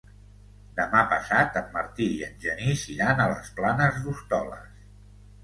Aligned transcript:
Demà 0.77 1.01
passat 1.11 1.59
en 1.61 1.67
Martí 1.75 2.07
i 2.15 2.23
en 2.29 2.41
Genís 2.47 2.87
iran 2.95 3.23
a 3.27 3.29
les 3.35 3.53
Planes 3.61 4.01
d'Hostoles. 4.09 4.67